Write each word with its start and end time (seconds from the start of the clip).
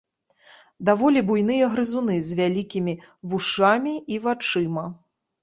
Даволі 0.87 1.21
буйныя 1.29 1.67
грызуны 1.73 2.15
з 2.31 2.39
вялікімі 2.41 2.93
вушамі 3.35 3.95
і 4.17 4.21
вачыма. 4.27 4.89